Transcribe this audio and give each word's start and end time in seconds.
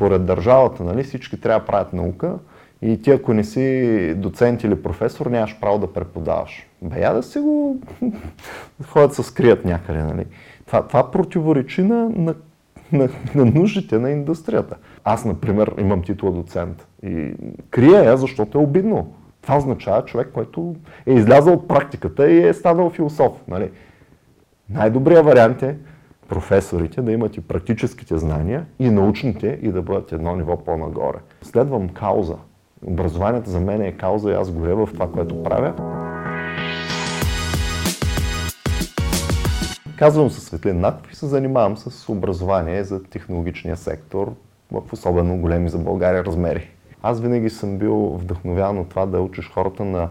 според 0.00 0.24
държавата, 0.24 0.84
нали, 0.84 1.02
всички 1.02 1.40
трябва 1.40 1.60
да 1.60 1.66
правят 1.66 1.92
наука 1.92 2.34
и 2.82 3.02
ти 3.02 3.10
ако 3.10 3.34
не 3.34 3.44
си 3.44 4.14
доцент 4.16 4.64
или 4.64 4.82
професор, 4.82 5.26
нямаш 5.26 5.60
право 5.60 5.78
да 5.78 5.92
преподаваш. 5.92 6.66
Бе, 6.82 7.00
я 7.00 7.12
да 7.12 7.22
си 7.22 7.38
го 7.38 7.80
ходят 8.86 9.14
се 9.14 9.22
скрият 9.22 9.64
някъде. 9.64 10.02
Нали. 10.02 10.26
Това, 10.66 10.86
това 10.86 11.10
противоречи 11.10 11.82
на, 11.82 12.08
на, 12.08 12.34
на, 12.92 13.08
на 13.34 13.44
нуждите 13.44 13.98
на 13.98 14.10
индустрията. 14.10 14.76
Аз, 15.04 15.24
например, 15.24 15.74
имам 15.78 16.02
титла 16.02 16.30
доцент 16.30 16.86
и 17.02 17.32
крия 17.70 18.04
я, 18.04 18.16
защото 18.16 18.58
е 18.58 18.62
обидно. 18.62 19.12
Това 19.42 19.56
означава 19.56 20.04
човек, 20.04 20.28
който 20.32 20.74
е 21.06 21.12
излязъл 21.12 21.54
от 21.54 21.68
практиката 21.68 22.30
и 22.30 22.48
е 22.48 22.54
станал 22.54 22.90
философ. 22.90 23.32
Нали? 23.48 23.70
Най-добрият 24.70 25.24
вариант 25.24 25.62
е 25.62 25.76
професорите 26.30 27.02
да 27.02 27.12
имат 27.12 27.36
и 27.36 27.40
практическите 27.40 28.18
знания, 28.18 28.66
и 28.78 28.90
научните, 28.90 29.58
и 29.62 29.72
да 29.72 29.82
бъдат 29.82 30.12
едно 30.12 30.36
ниво 30.36 30.56
по-нагоре. 30.56 31.18
Следвам 31.42 31.88
кауза. 31.88 32.36
Образованието 32.86 33.50
за 33.50 33.60
мен 33.60 33.82
е 33.82 33.92
кауза 33.92 34.30
и 34.30 34.34
аз 34.34 34.50
горя 34.50 34.76
в 34.76 34.92
това, 34.92 35.12
което 35.12 35.42
правя. 35.42 35.74
Казвам 39.96 40.30
се 40.30 40.40
Светлин 40.40 40.80
Наков 40.80 41.12
и 41.12 41.16
се 41.16 41.26
занимавам 41.26 41.76
с 41.76 42.08
образование 42.08 42.84
за 42.84 43.02
технологичния 43.02 43.76
сектор 43.76 44.34
в 44.72 44.92
особено 44.92 45.36
големи 45.36 45.68
за 45.68 45.78
България 45.78 46.24
размери. 46.24 46.70
Аз 47.02 47.20
винаги 47.20 47.50
съм 47.50 47.78
бил 47.78 48.18
вдъхновяван 48.20 48.78
от 48.78 48.88
това 48.88 49.06
да 49.06 49.20
учиш 49.20 49.50
хората 49.50 49.84
на 49.84 50.08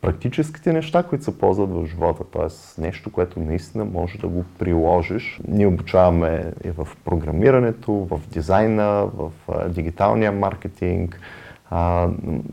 практическите 0.00 0.72
неща, 0.72 1.02
които 1.02 1.24
се 1.24 1.38
ползват 1.38 1.70
в 1.70 1.86
живота, 1.86 2.24
т.е. 2.24 2.80
нещо, 2.80 3.12
което 3.12 3.40
наистина 3.40 3.84
може 3.84 4.18
да 4.18 4.28
го 4.28 4.44
приложиш. 4.58 5.40
Ние 5.48 5.66
обучаваме 5.66 6.52
и 6.64 6.70
в 6.70 6.88
програмирането, 7.04 7.92
в 7.92 8.20
дизайна, 8.32 9.06
в 9.14 9.30
дигиталния 9.68 10.32
маркетинг. 10.32 11.20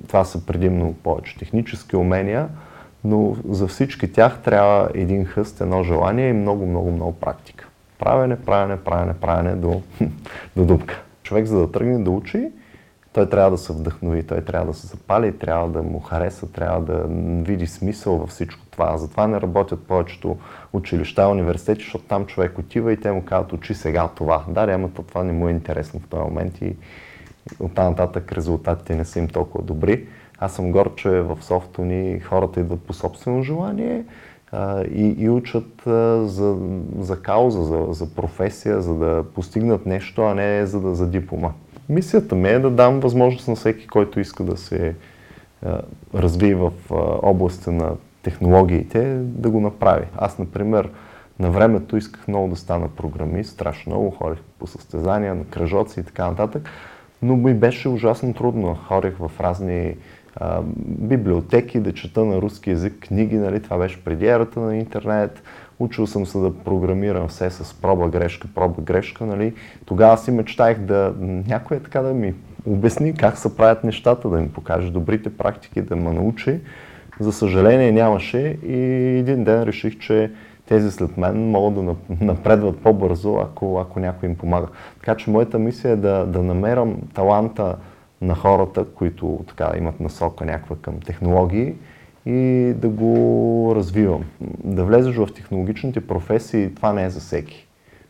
това 0.07 0.23
са 0.25 0.45
предимно 0.45 0.93
повече 0.93 1.37
технически 1.37 1.95
умения, 1.95 2.47
но 3.03 3.35
за 3.49 3.67
всички 3.67 4.11
тях 4.11 4.41
трябва 4.41 4.89
един 4.93 5.25
хъст, 5.25 5.61
едно 5.61 5.83
желание 5.83 6.29
и 6.29 6.33
много, 6.33 6.65
много, 6.65 6.91
много 6.91 7.13
практика. 7.13 7.67
Правене, 7.99 8.35
правене, 8.35 8.77
правене, 8.77 9.13
правене 9.13 9.55
до, 9.55 9.81
до 10.55 10.65
дупка. 10.65 11.01
Човек 11.23 11.45
за 11.45 11.59
да 11.59 11.71
тръгне 11.71 12.03
да 12.03 12.11
учи, 12.11 12.51
той 13.15 13.29
трябва 13.29 13.51
да 13.51 13.57
се 13.57 13.73
вдъхнови, 13.73 14.23
той 14.23 14.41
трябва 14.41 14.67
да 14.67 14.73
се 14.73 14.87
запали, 14.87 15.37
трябва 15.37 15.69
да 15.69 15.83
му 15.83 15.99
хареса, 15.99 16.51
трябва 16.51 16.81
да 16.81 17.03
види 17.51 17.67
смисъл 17.67 18.17
във 18.17 18.29
всичко 18.29 18.65
това. 18.71 18.97
Затова 18.97 19.27
не 19.27 19.41
работят 19.41 19.87
повечето 19.87 20.37
училища, 20.73 21.27
университети, 21.27 21.83
защото 21.83 22.05
там 22.05 22.25
човек 22.25 22.59
отива 22.59 22.93
и 22.93 22.99
те 22.99 23.11
му 23.11 23.25
казват, 23.25 23.53
учи 23.53 23.73
сега 23.73 24.09
това. 24.15 24.43
Да, 24.47 24.61
ама 24.61 24.89
това 24.89 25.23
не 25.23 25.33
му 25.33 25.47
е 25.47 25.51
интересно 25.51 25.99
в 25.99 26.07
този 26.07 26.23
момент 26.23 26.61
и 26.61 26.75
оттам 27.59 27.85
нататък 27.85 28.31
резултатите 28.31 28.95
не 28.95 29.05
са 29.05 29.19
им 29.19 29.27
толкова 29.27 29.63
добри. 29.63 30.07
Аз 30.39 30.53
съм 30.53 30.71
горд, 30.71 30.95
че 30.95 31.09
в 31.09 31.37
софто 31.41 31.81
ни 31.81 32.19
хората 32.19 32.59
идват 32.59 32.81
по 32.81 32.93
собствено 32.93 33.43
желание 33.43 34.05
а, 34.51 34.83
и, 34.83 35.15
и 35.17 35.29
учат 35.29 35.87
а, 35.87 36.27
за, 36.27 36.57
за 36.99 37.21
кауза, 37.21 37.63
за, 37.63 37.85
за 37.89 38.15
професия, 38.15 38.81
за 38.81 38.95
да 38.95 39.23
постигнат 39.35 39.85
нещо, 39.85 40.21
а 40.21 40.35
не 40.35 40.65
за, 40.65 40.95
за 40.95 41.09
диплома. 41.09 41.51
Мисията 41.89 42.35
ми 42.35 42.49
е 42.49 42.59
да 42.59 42.69
дам 42.69 42.99
възможност 42.99 43.47
на 43.47 43.55
всеки, 43.55 43.87
който 43.87 44.19
иска 44.19 44.43
да 44.43 44.57
се 44.57 44.95
а, 45.65 45.81
развие 46.15 46.55
в 46.55 46.71
а, 46.91 46.95
областта 47.21 47.71
на 47.71 47.91
технологиите, 48.23 49.17
да 49.19 49.49
го 49.49 49.59
направи. 49.59 50.05
Аз, 50.17 50.39
например, 50.39 50.89
на 51.39 51.51
времето 51.51 51.97
исках 51.97 52.27
много 52.27 52.47
да 52.47 52.55
стана 52.55 52.87
програмист, 52.87 53.53
страшно 53.53 53.91
много, 53.91 54.11
ходих 54.11 54.39
по 54.59 54.67
състезания, 54.67 55.35
на 55.35 55.45
кръжоци 55.45 55.99
и 55.99 56.03
така 56.03 56.29
нататък, 56.29 56.69
но 57.21 57.35
ми 57.35 57.53
беше 57.53 57.89
ужасно 57.89 58.33
трудно. 58.33 58.75
Ходих 58.75 59.17
в 59.17 59.31
разни 59.39 59.95
а, 60.35 60.61
библиотеки 60.85 61.79
да 61.79 61.93
чета 61.93 62.25
на 62.25 62.41
руски 62.41 62.69
язик 62.69 62.99
книги, 62.99 63.35
нали? 63.35 63.61
това 63.61 63.77
беше 63.77 64.03
преди 64.03 64.27
ерата 64.27 64.59
на 64.59 64.77
интернет. 64.77 65.43
Учил 65.79 66.07
съм 66.07 66.25
се 66.25 66.37
да 66.37 66.53
програмирам 66.53 67.27
все 67.27 67.49
с 67.49 67.73
проба 67.73 68.09
грешка, 68.09 68.47
проба 68.55 68.81
грешка, 68.81 69.25
нали? 69.25 69.53
Тогава 69.85 70.17
си 70.17 70.31
мечтаях 70.31 70.79
да 70.79 71.13
някой 71.19 71.77
е 71.77 71.79
така 71.79 72.01
да 72.01 72.13
ми 72.13 72.33
обясни 72.65 73.13
как 73.13 73.37
се 73.37 73.57
правят 73.57 73.83
нещата, 73.83 74.29
да 74.29 74.37
ми 74.37 74.49
покаже 74.49 74.91
добрите 74.91 75.37
практики, 75.37 75.81
да 75.81 75.95
ме 75.95 76.13
научи. 76.13 76.59
За 77.19 77.31
съжаление 77.31 77.91
нямаше 77.91 78.57
и 78.65 78.75
един 79.17 79.43
ден 79.43 79.63
реших, 79.63 79.99
че 79.99 80.31
тези 80.65 80.91
след 80.91 81.17
мен 81.17 81.49
могат 81.49 81.85
да 81.85 81.95
напредват 82.21 82.79
по-бързо, 82.79 83.37
ако, 83.37 83.79
ако 83.79 83.99
някой 83.99 84.29
им 84.29 84.35
помага. 84.35 84.67
Така 84.99 85.15
че 85.15 85.29
моята 85.29 85.59
мисия 85.59 85.91
е 85.91 85.95
да, 85.95 86.25
да 86.25 86.43
намерям 86.43 86.97
таланта 87.13 87.75
на 88.21 88.35
хората, 88.35 88.85
които 88.85 89.45
така 89.47 89.71
имат 89.77 89.99
насока 89.99 90.45
някаква 90.45 90.75
към 90.81 90.99
технологии 90.99 91.73
и 92.25 92.73
да 92.77 92.89
го 92.89 93.73
развивам. 93.75 94.23
Да 94.63 94.83
влезеш 94.83 95.15
в 95.15 95.27
технологичните 95.35 96.07
професии, 96.07 96.75
това 96.75 96.93
не 96.93 97.03
е 97.03 97.09
за 97.09 97.19
всеки. 97.19 97.67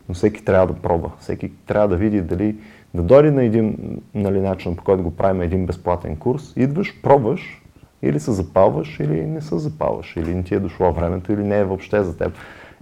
Но 0.08 0.14
всеки 0.14 0.44
трябва 0.44 0.66
да 0.66 0.74
пробва. 0.74 1.10
Всеки 1.20 1.52
трябва 1.66 1.88
да 1.88 1.96
види 1.96 2.20
дали 2.20 2.56
да 2.94 3.02
дойде 3.02 3.30
на 3.30 3.44
един 3.44 3.76
нали, 4.14 4.40
начин, 4.40 4.76
по 4.76 4.84
който 4.84 5.02
го 5.02 5.16
правим 5.16 5.42
един 5.42 5.66
безплатен 5.66 6.16
курс, 6.16 6.52
идваш, 6.56 7.00
пробваш, 7.02 7.62
или 8.02 8.20
се 8.20 8.32
запалваш, 8.32 9.00
или 9.00 9.26
не 9.26 9.40
се 9.40 9.58
запалваш, 9.58 10.16
или 10.16 10.34
не 10.34 10.42
ти 10.42 10.54
е 10.54 10.60
дошло 10.60 10.92
времето, 10.92 11.32
или 11.32 11.42
не 11.42 11.58
е 11.58 11.64
въобще 11.64 12.02
за 12.02 12.16
теб. 12.16 12.32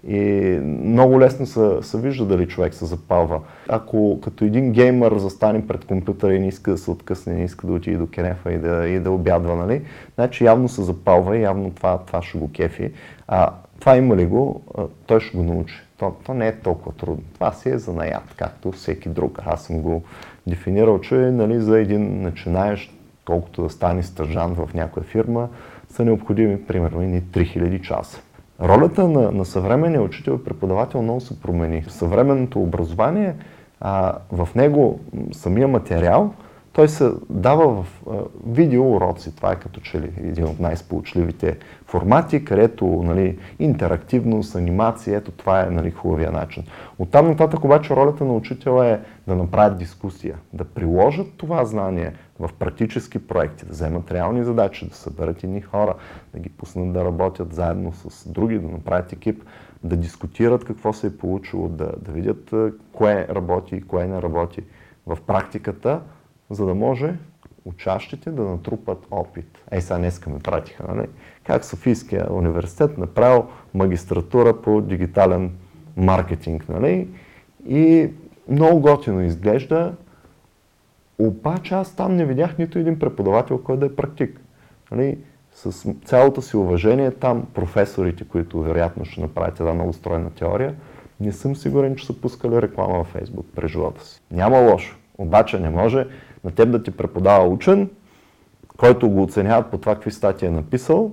И 0.08 0.58
много 0.84 1.20
лесно 1.20 1.46
се, 1.46 1.78
се 1.82 2.00
вижда 2.00 2.24
дали 2.24 2.48
човек 2.48 2.74
се 2.74 2.84
запалва. 2.84 3.40
Ако 3.68 4.20
като 4.24 4.44
един 4.44 4.72
геймър 4.72 5.18
застане 5.18 5.66
пред 5.66 5.84
компютъра 5.84 6.34
и 6.34 6.38
не 6.38 6.48
иска 6.48 6.70
да 6.70 6.78
се 6.78 6.90
откъсне, 6.90 7.34
не 7.34 7.44
иска 7.44 7.66
да 7.66 7.72
отиде 7.72 7.96
до 7.96 8.06
кенефа 8.06 8.52
и 8.52 8.58
да, 8.58 8.88
и 8.88 9.00
да 9.00 9.10
обядва, 9.10 9.56
нали? 9.56 9.82
Значи 10.14 10.44
явно 10.44 10.68
се 10.68 10.82
запалва 10.82 11.36
и 11.38 11.42
явно 11.42 11.70
това, 11.70 11.98
това 11.98 12.22
ще 12.22 12.38
го 12.38 12.52
кефи. 12.52 12.92
А 13.28 13.50
това 13.80 13.96
има 13.96 14.16
ли 14.16 14.26
го, 14.26 14.62
той 15.06 15.20
ще 15.20 15.36
го 15.36 15.42
научи. 15.42 15.74
То, 15.98 16.14
то 16.26 16.34
не 16.34 16.48
е 16.48 16.56
толкова 16.56 16.92
трудно. 16.92 17.22
Това 17.34 17.52
си 17.52 17.68
е 17.68 17.78
занаят, 17.78 18.34
както 18.36 18.72
всеки 18.72 19.08
друг. 19.08 19.40
Аз 19.46 19.64
съм 19.64 19.80
го 19.82 20.02
дефинирал, 20.46 21.00
че 21.00 21.14
нали, 21.14 21.60
за 21.60 21.80
един 21.80 22.22
начинаещ, 22.22 22.92
колкото 23.24 23.62
да 23.62 23.70
стане 23.70 24.02
стъжан 24.02 24.54
в 24.54 24.74
някоя 24.74 25.04
фирма, 25.04 25.48
са 25.88 26.04
необходими 26.04 26.66
примерно 26.66 27.02
и 27.02 27.22
3000 27.22 27.80
часа. 27.80 28.20
Ролята 28.60 29.08
на, 29.08 29.32
на 29.32 29.44
съвременния 29.44 30.02
учител 30.02 30.32
и 30.40 30.44
преподавател 30.44 31.02
много 31.02 31.20
се 31.20 31.40
промени. 31.40 31.84
Съвременното 31.88 32.60
образование, 32.60 33.34
а, 33.80 34.18
в 34.32 34.48
него 34.54 35.00
самия 35.32 35.68
материал, 35.68 36.34
той 36.72 36.88
се 36.88 37.10
дава 37.30 37.82
в 37.82 38.02
а, 38.10 38.12
видеоуроци. 38.46 39.36
Това 39.36 39.52
е 39.52 39.56
като 39.56 39.80
че 39.80 40.00
ли 40.00 40.12
един 40.18 40.44
от 40.44 40.60
най-сполучливите 40.60 41.58
формати, 41.86 42.44
където 42.44 42.86
нали, 42.86 43.38
интерактивност, 43.58 44.56
анимация, 44.56 45.16
ето 45.16 45.30
това 45.30 45.62
е 45.62 45.70
нали, 45.70 45.90
хубавия 45.90 46.32
начин. 46.32 46.64
От 46.98 47.10
там 47.10 47.26
нататък 47.26 47.64
обаче 47.64 47.96
ролята 47.96 48.24
на 48.24 48.32
учителя 48.32 48.86
е 48.86 49.00
да 49.26 49.36
направят 49.36 49.78
дискусия, 49.78 50.36
да 50.52 50.64
приложат 50.64 51.26
това 51.36 51.64
знание 51.64 52.12
в 52.38 52.50
практически 52.58 53.18
проекти, 53.18 53.66
да 53.66 53.72
вземат 53.72 54.10
реални 54.10 54.44
задачи, 54.44 54.88
да 54.88 54.94
съберат 54.94 55.44
едни 55.44 55.60
хора, 55.60 55.94
да 56.32 56.38
ги 56.40 56.48
пуснат 56.48 56.92
да 56.92 57.04
работят 57.04 57.54
заедно 57.54 57.92
с 57.92 58.28
други, 58.28 58.58
да 58.58 58.68
направят 58.68 59.12
екип, 59.12 59.44
да 59.84 59.96
дискутират 59.96 60.64
какво 60.64 60.92
се 60.92 61.06
е 61.06 61.16
получило, 61.16 61.68
да, 61.68 61.92
да 61.98 62.12
видят 62.12 62.54
кое 62.92 63.28
работи 63.30 63.76
и 63.76 63.82
кое 63.82 64.06
не 64.06 64.22
работи 64.22 64.62
в 65.06 65.18
практиката, 65.26 66.00
за 66.50 66.66
да 66.66 66.74
може 66.74 67.18
учащите 67.64 68.30
да 68.30 68.42
натрупат 68.42 69.06
опит. 69.10 69.64
Ей, 69.70 69.80
сега 69.80 69.98
днеска 69.98 70.30
ме 70.30 70.38
пратиха, 70.38 70.94
нали? 70.94 71.08
Как 71.44 71.64
Софийския 71.64 72.32
университет 72.32 72.98
направил 72.98 73.46
магистратура 73.74 74.62
по 74.62 74.80
дигитален 74.80 75.52
маркетинг, 75.96 76.68
нали? 76.68 77.08
И 77.66 78.10
много 78.48 78.80
готино 78.80 79.22
изглежда, 79.22 79.94
обаче 81.18 81.74
аз 81.74 81.96
там 81.96 82.16
не 82.16 82.24
видях 82.24 82.58
нито 82.58 82.78
един 82.78 82.98
преподавател, 82.98 83.58
който 83.58 83.80
да 83.80 83.86
е 83.86 83.96
практик. 83.96 84.40
Нали? 84.90 85.18
С 85.52 85.92
цялото 86.04 86.42
си 86.42 86.56
уважение 86.56 87.10
там 87.10 87.46
професорите, 87.54 88.24
които 88.24 88.62
вероятно 88.62 89.04
ще 89.04 89.20
направят 89.20 89.60
една 89.60 89.74
много 89.74 89.92
стройна 89.92 90.30
теория, 90.30 90.74
не 91.20 91.32
съм 91.32 91.56
сигурен, 91.56 91.96
че 91.96 92.06
са 92.06 92.20
пускали 92.20 92.62
реклама 92.62 92.98
във 92.98 93.06
Фейсбук 93.06 93.46
през 93.56 93.70
живота 93.70 94.04
си. 94.04 94.22
Няма 94.30 94.58
лошо. 94.58 94.96
Обаче 95.18 95.60
не 95.60 95.70
може 95.70 96.06
на 96.44 96.50
теб 96.50 96.70
да 96.70 96.82
ти 96.82 96.90
преподава 96.90 97.48
учен, 97.48 97.90
който 98.76 99.10
го 99.10 99.22
оценяват 99.22 99.70
по 99.70 99.78
това 99.78 99.94
какви 99.94 100.10
статии 100.10 100.48
е 100.48 100.50
написал, 100.50 101.12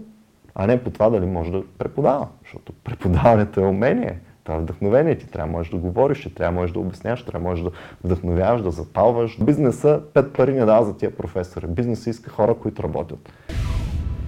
а 0.55 0.67
не 0.67 0.83
по 0.83 0.89
това 0.89 1.09
дали 1.09 1.25
може 1.25 1.51
да 1.51 1.63
преподава. 1.77 2.27
Защото 2.43 2.73
преподаването 2.83 3.59
е 3.59 3.67
умение. 3.67 4.19
Това 4.43 4.57
е 4.57 4.61
вдъхновение. 4.61 5.17
Ти 5.17 5.27
трябва 5.27 5.51
можеш 5.51 5.71
да 5.71 5.77
говориш, 5.77 6.21
ти 6.23 6.33
трябва 6.33 6.59
можеш 6.59 6.73
да 6.73 6.79
обясняваш, 6.79 7.23
трябва 7.23 7.49
можеш 7.49 7.63
да 7.63 7.71
вдъхновяваш, 8.03 8.61
да 8.61 8.71
запалваш. 8.71 9.43
Бизнеса 9.43 10.01
пет 10.13 10.33
пари 10.33 10.53
не 10.53 10.65
дава 10.65 10.85
за 10.85 10.97
тия 10.97 11.15
професори. 11.15 11.67
Бизнеса 11.67 12.09
иска 12.09 12.29
хора, 12.29 12.53
които 12.53 12.83
работят. 12.83 13.29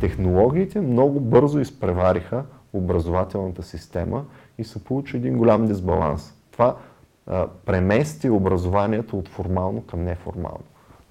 Технологиите 0.01 0.81
много 0.81 1.19
бързо 1.19 1.59
изпревариха 1.59 2.43
образователната 2.73 3.63
система 3.63 4.25
и 4.57 4.63
се 4.63 4.83
получи 4.83 5.17
един 5.17 5.37
голям 5.37 5.67
дисбаланс. 5.67 6.33
Това 6.51 6.75
а, 7.27 7.47
премести 7.65 8.29
образованието 8.29 9.17
от 9.17 9.27
формално 9.27 9.81
към 9.81 10.03
неформално. 10.03 10.63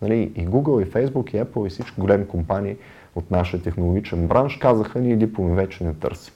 Нали, 0.02 0.32
и 0.36 0.48
Google, 0.48 0.82
и 0.82 0.90
Facebook, 0.90 1.34
и 1.34 1.44
Apple, 1.44 1.66
и 1.66 1.70
всички 1.70 2.00
големи 2.00 2.28
компании 2.28 2.76
от 3.14 3.30
нашия 3.30 3.62
технологичен 3.62 4.28
бранш 4.28 4.56
казаха, 4.56 5.00
ние 5.00 5.16
дипломи 5.16 5.54
вече 5.54 5.84
не 5.84 5.94
търсим. 5.94 6.34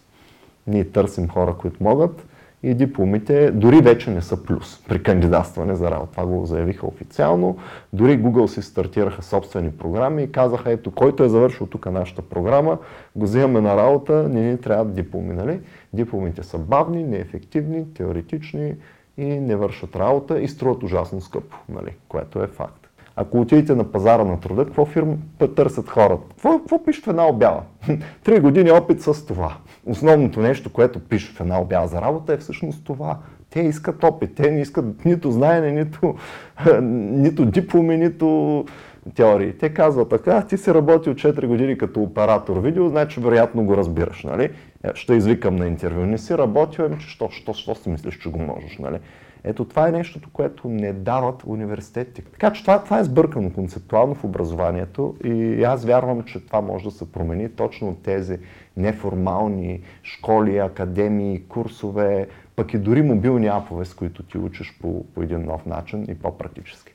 Ние 0.67 0.85
търсим 0.85 1.29
хора, 1.29 1.55
които 1.59 1.85
могат 1.85 2.27
и 2.63 2.75
дипломите 2.75 3.51
дори 3.51 3.81
вече 3.81 4.11
не 4.11 4.23
са 4.23 4.43
плюс 4.43 4.83
при 4.89 5.03
кандидатстване 5.03 5.75
за 5.75 5.91
работа. 5.91 6.13
Това 6.13 6.27
го 6.27 6.47
заявиха 6.47 6.87
официално. 6.87 7.57
Дори 7.93 8.23
Google 8.23 8.47
си 8.47 8.63
стартираха 8.63 9.23
собствени 9.23 9.71
програми 9.71 10.23
и 10.23 10.33
казаха, 10.33 10.71
ето, 10.71 10.91
който 10.91 11.25
е 11.25 11.29
завършил 11.29 11.67
тук 11.67 11.87
нашата 11.87 12.23
програма, 12.23 12.79
го 13.17 13.25
взимаме 13.25 13.61
на 13.61 13.77
работа, 13.77 14.29
не 14.29 14.51
ни 14.51 14.59
трябват 14.59 14.95
дипломи. 14.95 15.35
Нали? 15.35 15.61
Дипломите 15.93 16.43
са 16.43 16.59
бавни, 16.59 17.05
неефективни, 17.05 17.95
теоретични 17.95 18.75
и 19.17 19.25
не 19.25 19.57
вършат 19.57 19.97
работа 19.97 20.41
и 20.41 20.49
струват 20.49 20.83
ужасно 20.83 21.21
скъпо, 21.21 21.57
нали? 21.69 21.93
което 22.09 22.43
е 22.43 22.47
факт. 22.47 22.87
Ако 23.17 23.41
отидете 23.41 23.75
на 23.75 23.93
пазара 23.93 24.25
на 24.25 24.41
труда, 24.41 24.65
какво 24.65 24.85
фирма 24.85 25.17
търсят 25.57 25.89
хората? 25.89 26.29
Какво, 26.29 26.59
какво 26.59 26.85
пишат 26.85 27.05
в 27.05 27.09
една 27.09 27.27
обява? 27.27 27.63
Три 28.25 28.41
години 28.41 28.71
опит 28.71 29.03
с 29.03 29.27
това. 29.27 29.57
Основното 29.87 30.41
нещо, 30.41 30.73
което 30.73 31.01
пишат 31.01 31.37
в 31.37 31.41
една 31.41 31.61
обява 31.61 31.89
за 31.89 32.01
работа 32.03 32.33
е 32.33 32.37
всъщност 32.37 32.85
това. 32.85 33.19
Те 33.51 33.61
искат 33.61 34.05
опит, 34.05 34.35
те 34.35 34.51
не 34.51 34.61
искат 34.61 35.05
нито 35.05 35.31
знаене, 35.31 35.73
нито, 35.73 36.15
нито 36.83 37.45
дипломи, 37.45 37.97
нито 37.97 38.65
теории. 39.15 39.53
Те 39.53 39.69
казват 39.69 40.09
така, 40.09 40.43
ти 40.43 40.59
си 40.59 40.75
работил 40.75 41.15
4 41.15 41.47
години 41.47 41.79
като 41.79 42.03
оператор 42.03 42.57
видео, 42.57 42.89
значи 42.89 43.21
вероятно 43.21 43.65
го 43.65 43.77
разбираш, 43.77 44.25
нали? 44.25 44.51
Е, 44.85 44.91
ще 44.95 45.15
извикам 45.15 45.57
на 45.57 45.67
интервю. 45.67 46.07
Не 46.07 46.19
си 46.19 46.39
работил, 46.39 46.85
ами 46.85 46.99
че 46.99 47.09
що, 47.09 47.29
що, 47.31 47.55
що 47.55 47.75
си 47.75 47.89
мислиш, 47.89 48.19
че 48.19 48.31
го 48.31 48.39
можеш, 48.39 48.79
нали? 48.79 48.99
Ето 49.49 49.65
това 49.65 49.89
е 49.89 49.93
нещото, 49.93 50.31
което 50.33 50.69
не 50.69 50.93
дават 50.93 51.43
университетите. 51.47 52.23
Така 52.23 52.53
че 52.53 52.63
това, 52.63 52.85
това 52.85 52.99
е 52.99 53.05
сбъркано 53.05 53.53
концептуално 53.53 54.15
в 54.15 54.25
образованието 54.25 55.17
и 55.25 55.65
аз 55.65 55.85
вярвам, 55.85 56.23
че 56.23 56.47
това 56.47 56.61
може 56.61 56.85
да 56.85 56.91
се 56.91 57.13
промени 57.13 57.49
точно 57.49 57.89
от 57.89 58.03
тези 58.03 58.39
неформални 58.77 59.81
школи, 60.03 60.59
академии, 60.59 61.43
курсове, 61.49 62.29
пък 62.57 62.75
и 62.75 62.79
дори 62.79 63.03
мобилни 63.03 63.47
апове, 63.47 63.85
с 63.85 63.95
които 63.95 64.23
ти 64.23 64.39
учиш 64.39 64.79
по, 64.81 65.05
по 65.05 65.23
един 65.23 65.45
нов 65.45 65.67
начин 65.67 66.05
и 66.09 66.15
по-практически. 66.15 66.95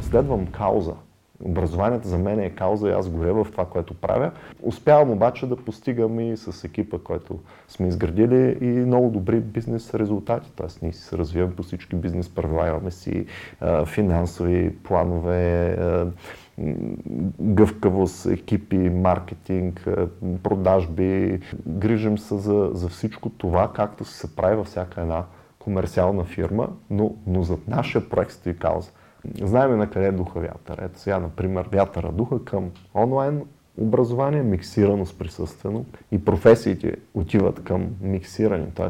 Следвам 0.00 0.46
кауза. 0.46 0.94
Образованието 1.44 2.08
за 2.08 2.18
мен 2.18 2.40
е 2.40 2.50
кауза 2.50 2.88
и 2.88 2.92
аз 2.92 3.08
горя 3.08 3.44
в 3.44 3.50
това, 3.50 3.64
което 3.64 3.94
правя. 3.94 4.30
Успявам 4.62 5.10
обаче 5.10 5.46
да 5.46 5.56
постигам 5.56 6.20
и 6.20 6.36
с 6.36 6.64
екипа, 6.64 6.98
който 6.98 7.38
сме 7.68 7.88
изградили 7.88 8.58
и 8.60 8.66
много 8.66 9.10
добри 9.10 9.40
бизнес 9.40 9.94
резултати. 9.94 10.52
Тоест 10.56 10.82
ние 10.82 10.92
се 10.92 11.18
развиваме 11.18 11.54
по 11.54 11.62
всички 11.62 11.96
бизнес 11.96 12.28
правила, 12.28 12.68
имаме 12.68 12.90
си 12.90 13.26
а, 13.60 13.84
финансови 13.84 14.76
планове, 14.76 15.70
а, 15.70 16.06
гъвкавост, 17.40 18.26
екипи, 18.26 18.76
маркетинг, 18.76 19.88
продажби. 20.42 21.40
Грижим 21.66 22.18
се 22.18 22.38
за, 22.38 22.70
за 22.72 22.88
всичко 22.88 23.30
това, 23.30 23.72
както 23.72 24.04
се 24.04 24.36
прави 24.36 24.56
във 24.56 24.66
всяка 24.66 25.00
една 25.00 25.24
комерциална 25.58 26.24
фирма, 26.24 26.68
но, 26.90 27.14
но 27.26 27.42
зад 27.42 27.68
нашия 27.68 28.08
проект 28.08 28.32
стои 28.32 28.56
кауза. 28.56 28.90
Знаеме 29.42 29.76
на 29.76 29.90
къде 29.90 30.12
духа 30.12 30.40
вятър. 30.40 30.78
Ето 30.82 30.98
сега, 30.98 31.18
например, 31.18 31.68
вятъра 31.72 32.12
духа 32.12 32.44
към 32.44 32.70
онлайн 32.94 33.42
образование, 33.78 34.42
миксирано 34.42 35.06
с 35.06 35.18
присъствено 35.18 35.84
и 36.12 36.24
професиите 36.24 36.96
отиват 37.14 37.64
към 37.64 37.88
миксиране, 38.00 38.66
т.е. 38.74 38.88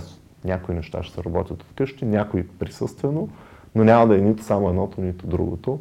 някои 0.48 0.74
неща 0.74 1.02
ще 1.02 1.14
се 1.14 1.24
работят 1.24 1.62
от 1.62 1.74
къщи, 1.76 2.04
някои 2.04 2.48
присъствено, 2.48 3.28
но 3.74 3.84
няма 3.84 4.06
да 4.06 4.18
е 4.18 4.20
нито 4.20 4.42
само 4.42 4.68
едното, 4.68 5.00
нито 5.00 5.26
другото. 5.26 5.80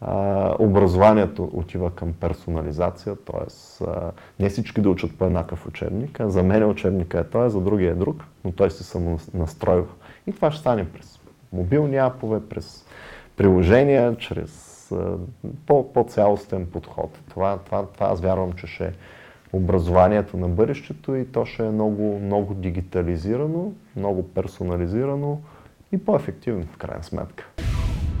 А, 0.00 0.54
образованието 0.58 1.50
отива 1.52 1.90
към 1.90 2.12
персонализация, 2.12 3.16
т.е. 3.16 3.84
не 4.40 4.48
всички 4.48 4.80
да 4.80 4.90
учат 4.90 5.18
по 5.18 5.24
еднакъв 5.24 5.66
учебник, 5.66 6.20
за 6.20 6.42
мен 6.42 6.70
учебника 6.70 7.18
е 7.18 7.24
той, 7.24 7.50
за 7.50 7.60
другия 7.60 7.92
е 7.92 7.94
друг, 7.94 8.24
но 8.44 8.52
той 8.52 8.70
се 8.70 8.84
самонастройва. 8.84 9.86
И 10.26 10.32
това 10.32 10.50
ще 10.50 10.60
стане 10.60 10.84
през 10.84 11.20
мобилни 11.52 11.96
апове, 11.96 12.40
през 12.48 12.84
приложения, 13.42 14.16
чрез 14.16 14.92
по-цялостен 15.66 16.66
подход. 16.66 17.18
Това, 17.30 17.58
това, 17.58 17.86
това 17.86 18.06
аз 18.06 18.20
вярвам, 18.20 18.52
че 18.52 18.66
ще 18.66 18.84
е 18.84 18.92
образованието 19.52 20.36
на 20.36 20.48
бъдещето 20.48 21.14
и 21.14 21.26
то 21.26 21.44
ще 21.44 21.66
е 21.66 21.70
много, 21.70 22.18
много 22.18 22.54
дигитализирано, 22.54 23.72
много 23.96 24.28
персонализирано 24.28 25.40
и 25.92 25.98
по-ефективно 25.98 26.64
в 26.74 26.76
крайна 26.76 27.02
сметка. 27.02 27.48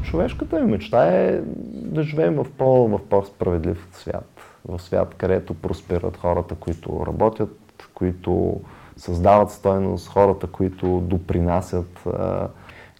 Човешката 0.02 0.60
ми 0.60 0.70
мечта 0.70 1.04
е 1.04 1.40
да 1.74 2.02
живеем 2.02 2.34
в, 2.34 2.46
по, 2.58 2.88
в 2.88 3.00
по-справедлив 3.10 3.88
свят. 3.92 4.40
В 4.68 4.82
свят, 4.82 5.14
където 5.18 5.54
просперат 5.54 6.16
хората, 6.16 6.54
които 6.54 7.04
работят, 7.06 7.58
които 7.94 8.60
създават 8.96 9.50
стойност, 9.50 10.08
хората, 10.08 10.46
които 10.46 11.00
допринасят 11.00 12.08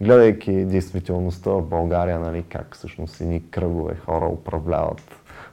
гледайки 0.03 0.65
действителността 0.65 1.51
в 1.51 1.63
България, 1.63 2.21
нали, 2.21 2.45
как 2.49 2.75
всъщност 2.77 3.21
едни 3.21 3.51
кръгове 3.51 3.97
хора 3.97 4.27
управляват 4.27 5.03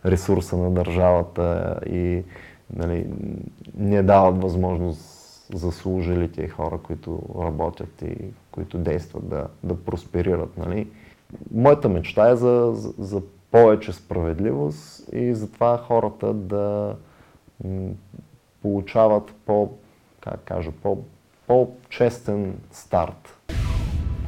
ресурса 0.06 0.58
на 0.58 0.72
държавата 0.72 1.80
и 1.86 2.24
нали, 2.76 3.08
не 3.78 4.04
дават 4.04 4.42
възможност 4.42 5.20
за 5.54 5.72
служилите 5.72 6.48
хора, 6.48 6.78
които 6.84 7.22
работят 7.40 8.02
и 8.02 8.16
които 8.52 8.78
действат 8.78 9.30
да, 9.30 9.48
да 9.64 9.76
просперират. 9.76 10.58
Нали. 10.58 10.88
Моята 11.52 11.90
мечта 11.90 12.30
е 12.30 12.36
за, 12.36 12.72
за, 12.74 12.94
за 12.98 13.22
повече 13.52 13.94
справедливост 13.94 15.10
и 15.14 15.34
за 15.34 15.52
това 15.52 15.78
хората 15.78 16.34
да 16.34 16.96
получават 18.62 19.34
по, 19.46 19.72
как 20.22 20.40
кажа, 20.46 20.72
по, 20.72 20.98
по-честен 21.48 22.56
старт 22.72 23.39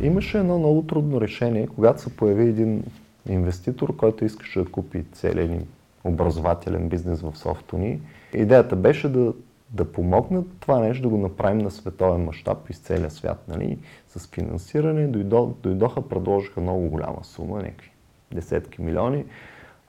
Имаше 0.02 0.40
едно 0.40 0.60
много 0.60 0.82
трудно 0.82 1.22
решение, 1.22 1.68
когато 1.68 2.02
се 2.02 2.16
появи 2.16 2.44
един 2.44 2.84
инвеститор, 3.30 3.96
който 3.96 4.26
искаше 4.26 4.60
да 4.60 4.72
купи 4.72 5.04
целият 5.12 5.68
образователен 6.04 6.90
бизнес 6.90 7.22
в 7.22 7.38
софтуни. 7.38 8.02
Идеята 8.34 8.76
беше 8.76 9.10
да, 9.10 9.34
да 9.70 9.92
помогнат 9.92 10.48
това 10.60 10.80
нещо 10.80 11.04
да 11.04 11.10
го 11.10 11.18
направим 11.18 11.58
на 11.58 11.72
световен 11.72 12.24
мащаб 12.24 12.70
из 12.70 12.80
целия 12.80 13.12
свят. 13.12 13.44
Нали? 13.48 13.80
С 14.08 14.28
финансиране 14.28 15.08
дойдо, 15.08 15.56
дойдоха, 15.64 16.10
предложиха 16.10 16.62
много 16.62 16.90
голяма 16.90 17.24
сума, 17.24 17.58
някакви 17.58 17.92
десетки 18.34 18.82
милиони. 18.82 19.26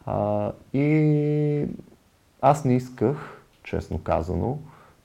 А, 0.07 0.53
и 0.73 1.67
аз 2.41 2.65
не 2.65 2.77
исках, 2.77 3.43
честно 3.63 3.99
казано, 3.99 4.59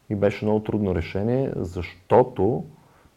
и 0.10 0.16
беше 0.16 0.46
много 0.46 0.64
трудно 0.64 0.96
решение, 0.96 1.52
защото 1.56 2.66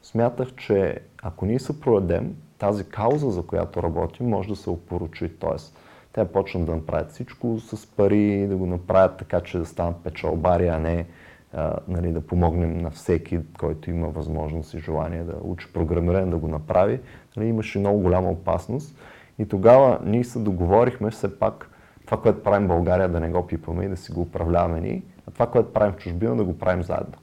смятах, 0.03 0.55
че 0.55 1.01
ако 1.23 1.47
ние 1.47 1.59
се 1.59 1.81
продадем, 1.81 2.37
тази 2.59 2.85
кауза, 2.85 3.31
за 3.31 3.43
която 3.43 3.83
работим, 3.83 4.29
може 4.29 4.49
да 4.49 4.57
се 4.57 4.71
опоручи. 4.71 5.33
Тоест, 5.39 5.79
те 6.13 6.25
почнат 6.25 6.67
да 6.67 6.77
направят 6.77 7.11
всичко 7.11 7.59
с 7.61 7.87
пари, 7.97 8.47
да 8.47 8.57
го 8.57 8.67
направят 8.67 9.17
така, 9.17 9.41
че 9.41 9.59
да 9.59 9.67
станат 9.67 9.97
печалбари, 10.05 10.69
а 10.69 10.79
не 10.79 11.07
а, 11.53 11.77
нали, 11.89 12.13
да 12.13 12.21
помогнем 12.21 12.79
на 12.79 12.91
всеки, 12.91 13.41
който 13.59 13.91
има 13.91 14.09
възможност 14.09 14.75
и 14.75 14.81
желание 14.81 15.23
да 15.25 15.35
учи 15.43 15.73
програмиране, 15.73 16.31
да 16.31 16.37
го 16.37 16.49
направи. 16.49 17.01
Нали, 17.37 17.49
имаше 17.49 17.79
много 17.79 18.01
голяма 18.01 18.31
опасност. 18.31 18.97
И 19.39 19.49
тогава 19.49 19.99
ние 20.05 20.25
се 20.25 20.39
договорихме 20.39 21.11
все 21.11 21.39
пак 21.39 21.71
това, 22.07 22.23
което 22.23 22.43
правим 22.43 22.67
в 22.67 22.69
България, 22.69 23.09
да 23.09 23.21
не 23.21 23.31
го 23.31 23.47
пипаме 23.47 23.85
и 23.85 23.89
да 23.89 23.97
си 23.97 24.13
го 24.13 24.21
управляваме 24.21 24.81
ние, 24.81 25.03
а 25.29 25.31
това, 25.31 25.47
което 25.47 25.73
правим 25.73 25.93
в 25.93 25.97
чужбина, 25.97 26.37
да 26.37 26.45
го 26.45 26.59
правим 26.59 26.83
заедно. 26.83 27.15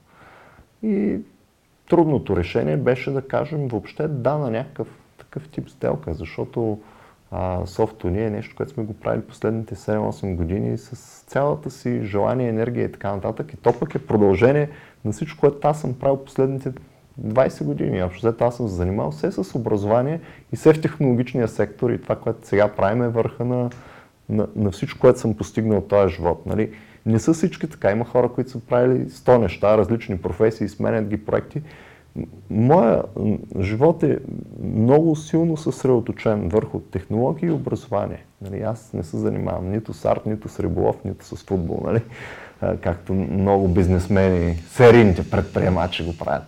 И 0.84 1.20
трудното 1.90 2.38
решение 2.38 2.78
беше 2.78 3.12
да 3.12 3.22
кажем 3.22 3.68
въобще 3.68 4.08
да 4.08 4.38
на 4.38 4.52
някакъв 4.52 4.88
такъв 5.18 5.50
тип 5.50 5.70
сделка, 5.70 6.14
защото 6.14 6.80
а, 7.32 7.66
софто 7.66 8.10
ни 8.10 8.24
е 8.24 8.30
нещо, 8.30 8.56
което 8.56 8.72
сме 8.72 8.84
го 8.84 8.94
правили 8.94 9.22
последните 9.22 9.76
7-8 9.76 10.36
години 10.36 10.78
с 10.78 11.24
цялата 11.28 11.72
си 11.72 12.02
желание, 12.04 12.50
енергия 12.50 12.86
и 12.86 12.92
така 12.92 13.16
нататък. 13.16 13.54
И 13.54 13.58
то 13.58 13.80
пък 13.80 13.96
е 13.96 14.06
продължение 14.06 14.70
на 15.06 15.12
всичко, 15.12 15.40
което 15.40 15.68
аз 15.68 15.82
съм 15.82 15.94
правил 15.94 16.26
последните 16.26 16.72
20 17.22 17.64
години. 17.64 18.04
Общо 18.04 18.34
аз 18.40 18.58
съм 18.58 18.68
се 18.68 18.76
занимавал 18.76 19.12
все 19.12 19.32
с 19.32 19.56
образование 19.56 20.20
и 20.54 20.56
все 20.56 20.74
в 20.74 20.82
технологичния 20.82 21.48
сектор 21.48 21.90
и 21.90 22.02
това, 22.02 22.16
което 22.16 22.48
сега 22.48 22.68
правим 22.68 23.04
е 23.04 23.10
върха 23.10 23.46
на, 23.46 23.70
на, 24.30 24.48
на 24.56 24.72
всичко, 24.72 25.00
което 25.00 25.20
съм 25.20 25.38
постигнал 25.38 25.82
в 25.82 25.88
този 25.88 26.16
живот. 26.16 26.46
Нали? 26.46 26.72
Не 27.08 27.20
са 27.20 27.34
всички 27.34 27.68
така. 27.68 27.92
Има 27.92 28.06
хора, 28.06 28.30
които 28.30 28.52
са 28.52 28.60
правили 28.60 29.10
100 29.10 29.38
неща, 29.38 29.78
различни 29.78 30.18
професии, 30.18 30.70
сменят 30.70 31.08
ги 31.08 31.26
проекти. 31.26 31.62
Моя 32.50 33.04
живот 33.60 34.04
е 34.04 34.20
много 34.64 35.16
силно 35.16 35.58
съсредоточен 35.58 36.50
върху 36.50 36.80
технологии 36.80 37.48
и 37.48 37.52
образование. 37.52 38.26
Нали, 38.42 38.62
аз 38.62 38.94
не 38.94 39.04
се 39.04 39.18
занимавам 39.18 39.72
нито 39.72 39.94
с 39.94 40.06
арт, 40.06 40.26
нито 40.26 40.50
с 40.50 40.60
риболов, 40.60 40.96
нито 41.06 41.26
с 41.26 41.44
футбол, 41.44 41.82
нали? 41.86 42.02
както 42.82 43.14
много 43.14 43.68
бизнесмени, 43.68 44.56
серийните 44.56 45.30
предприемачи 45.30 46.06
го 46.06 46.18
правят. 46.18 46.44